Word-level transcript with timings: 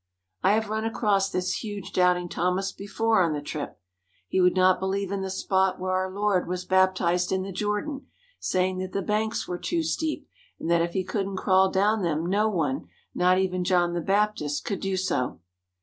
I 0.41 0.53
have 0.53 0.69
run 0.69 0.83
across 0.83 1.29
this 1.29 1.63
huge 1.63 1.91
doubting 1.93 2.27
Thomas 2.27 2.71
before 2.71 3.21
on 3.21 3.33
the 3.33 3.39
trip. 3.41 3.79
He 4.27 4.41
would 4.41 4.55
not 4.55 4.79
believe 4.79 5.11
in 5.11 5.21
the 5.21 5.29
spot 5.29 5.79
where 5.79 5.91
our 5.91 6.09
Lord 6.09 6.47
was 6.47 6.65
bap 6.65 6.95
tized 6.95 7.31
in 7.31 7.43
the 7.43 7.51
Jordan, 7.51 8.07
saying 8.39 8.79
that 8.79 8.93
the 8.93 9.03
banks 9.03 9.47
were 9.47 9.59
too 9.59 9.83
steep, 9.83 10.27
and 10.59 10.71
that 10.71 10.81
if 10.81 10.93
he 10.93 11.03
couldn't 11.03 11.37
crawl 11.37 11.69
down 11.69 12.01
them 12.01 12.25
no 12.25 12.49
one, 12.49 12.87
not 13.13 13.37
even 13.37 13.63
John 13.63 13.93
the 13.93 14.01
Baptist, 14.01 14.65
could 14.65 14.79
do 14.79 14.97
so. 14.97 15.39